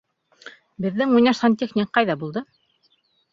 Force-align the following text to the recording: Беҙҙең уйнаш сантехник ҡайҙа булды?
Беҙҙең 0.85 1.13
уйнаш 1.19 1.41
сантехник 1.43 1.93
ҡайҙа 1.99 2.17
булды? 2.25 2.45